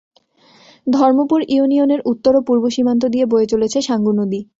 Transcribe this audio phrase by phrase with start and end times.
[0.87, 4.39] ধর্মপুর ইউনিয়নের উত্তর ও পূর্ব সীমান্ত দিয়ে বয়ে চলেছে সাঙ্গু নদী।